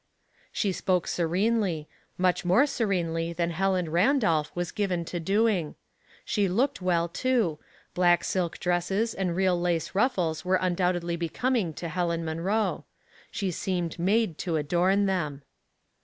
[0.51, 1.87] She spoke serenely—
[2.27, 5.75] much more serenely than Helen Randolph was given to doing.
[6.25, 7.59] She looked well, too;
[7.93, 12.83] black silk dresses and real lace ruffles were undoubtedly becoming to Helen Munroe.
[13.29, 15.43] She seemed made to adorn them.